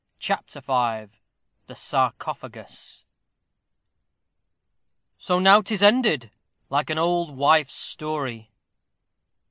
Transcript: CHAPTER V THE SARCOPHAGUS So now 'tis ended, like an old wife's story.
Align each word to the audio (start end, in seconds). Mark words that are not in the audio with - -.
CHAPTER 0.17 0.61
V 0.61 1.13
THE 1.67 1.75
SARCOPHAGUS 1.75 3.05
So 5.19 5.37
now 5.37 5.61
'tis 5.61 5.83
ended, 5.83 6.31
like 6.71 6.89
an 6.89 6.97
old 6.97 7.37
wife's 7.37 7.75
story. 7.75 8.49